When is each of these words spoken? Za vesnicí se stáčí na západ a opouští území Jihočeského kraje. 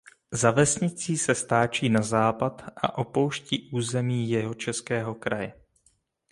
Za 0.31 0.51
vesnicí 0.51 1.17
se 1.17 1.35
stáčí 1.35 1.89
na 1.89 2.01
západ 2.01 2.61
a 2.75 2.97
opouští 2.97 3.69
území 3.73 4.29
Jihočeského 4.29 5.15
kraje. 5.15 5.53